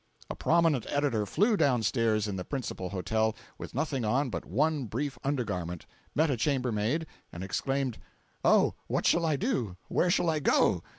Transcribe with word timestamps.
A 0.31 0.35
prominent 0.35 0.87
editor 0.89 1.27
flew 1.27 1.55
down 1.55 1.83
stairs, 1.83 2.27
in 2.27 2.35
the 2.35 2.43
principal 2.43 2.89
hotel, 2.89 3.35
with 3.59 3.75
nothing 3.75 4.03
on 4.03 4.31
but 4.31 4.45
one 4.47 4.85
brief 4.85 5.15
undergarment—met 5.23 6.31
a 6.31 6.37
chambermaid, 6.37 7.05
and 7.31 7.43
exclaimed: 7.43 7.99
"Oh, 8.43 8.73
what 8.87 9.05
shall 9.05 9.27
I 9.27 9.35
do! 9.35 9.77
Where 9.89 10.09
shall 10.09 10.27
I 10.31 10.39
go!" 10.39 10.81